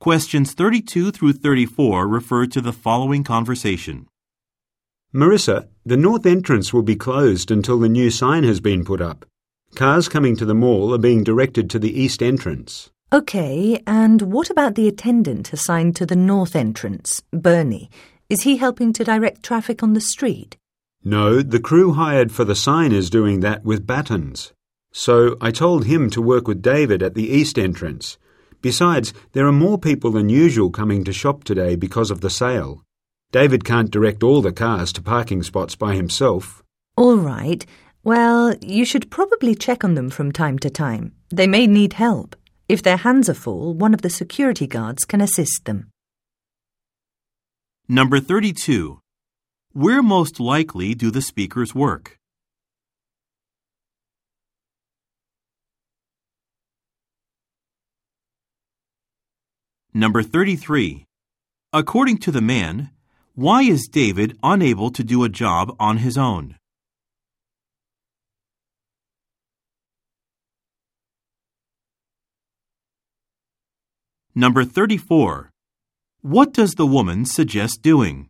[0.00, 4.06] Questions 32 through 34 refer to the following conversation.
[5.14, 9.26] Marissa, the north entrance will be closed until the new sign has been put up.
[9.74, 12.90] Cars coming to the mall are being directed to the east entrance.
[13.12, 17.90] OK, and what about the attendant assigned to the north entrance, Bernie?
[18.30, 20.56] Is he helping to direct traffic on the street?
[21.04, 24.54] No, the crew hired for the sign is doing that with batons.
[24.92, 28.16] So I told him to work with David at the east entrance.
[28.62, 32.84] Besides, there are more people than usual coming to shop today because of the sale.
[33.32, 36.62] David can't direct all the cars to parking spots by himself.
[36.96, 37.64] All right.
[38.02, 41.12] Well, you should probably check on them from time to time.
[41.30, 42.36] They may need help.
[42.68, 45.88] If their hands are full, one of the security guards can assist them.
[47.88, 49.00] Number 32.
[49.72, 52.19] Where most likely do the speakers work?
[59.92, 61.04] Number 33.
[61.72, 62.90] According to the man,
[63.34, 66.54] why is David unable to do a job on his own?
[74.32, 75.50] Number 34.
[76.22, 78.28] What does the woman suggest doing?